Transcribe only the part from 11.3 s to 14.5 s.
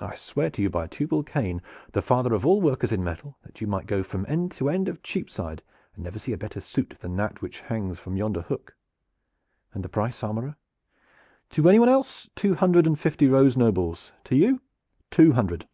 "To anyone else, two hundred and fifty rose nobles. To